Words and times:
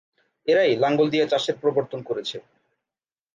এরাই 0.47 0.71
লাঙ্গল 0.75 1.07
দিয়ে 1.09 1.25
চাষের 1.27 1.55
প্রবর্তন 1.61 1.99
করেছে। 2.03 2.37